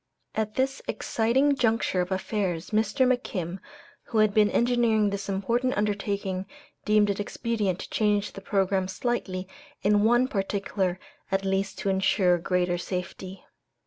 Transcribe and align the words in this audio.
At 0.33 0.55
this 0.55 0.81
exciting 0.87 1.55
juncture 1.55 2.01
of 2.01 2.11
affairs, 2.11 2.71
Mr. 2.71 3.05
McKim, 3.05 3.59
who 4.05 4.17
had 4.17 4.33
been 4.33 4.49
engineering 4.49 5.11
this 5.11 5.29
important 5.29 5.77
undertaking, 5.77 6.47
deemed 6.85 7.11
it 7.11 7.19
expedient 7.19 7.77
to 7.81 7.89
change 7.91 8.31
the 8.33 8.41
programme 8.41 8.87
slightly 8.87 9.47
in 9.83 10.03
one 10.03 10.27
particular 10.27 10.99
at 11.31 11.45
least 11.45 11.77
to 11.77 11.89
insure 11.89 12.39
greater 12.39 12.79
safety. 12.79 13.45